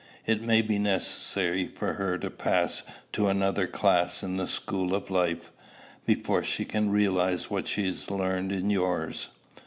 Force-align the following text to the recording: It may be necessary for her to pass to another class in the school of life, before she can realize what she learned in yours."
It 0.25 0.41
may 0.41 0.63
be 0.63 0.79
necessary 0.79 1.67
for 1.67 1.93
her 1.93 2.17
to 2.17 2.31
pass 2.31 2.81
to 3.13 3.27
another 3.27 3.67
class 3.67 4.23
in 4.23 4.35
the 4.37 4.47
school 4.47 4.95
of 4.95 5.11
life, 5.11 5.51
before 6.07 6.43
she 6.43 6.65
can 6.65 6.89
realize 6.89 7.51
what 7.51 7.67
she 7.67 7.93
learned 8.09 8.51
in 8.51 8.71
yours." 8.71 9.27